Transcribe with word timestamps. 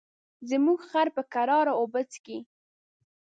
زموږ 0.49 0.79
خر 0.89 1.07
په 1.15 1.21
کراره 1.33 1.73
اوبه 1.79 2.01
څښي. 2.11 2.37